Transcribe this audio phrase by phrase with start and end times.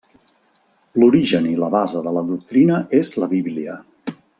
[1.03, 3.81] L'origen i la base de la doctrina és la Bíblia.